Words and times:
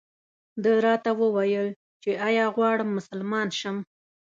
ده 0.63 0.71
راته 0.85 1.11
وویل 1.21 1.67
چې 2.01 2.11
ایا 2.27 2.45
غواړم 2.55 2.89
مسلمان 2.97 3.47
شم. 3.59 3.77